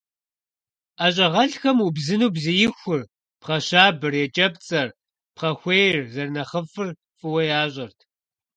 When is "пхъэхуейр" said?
5.35-5.95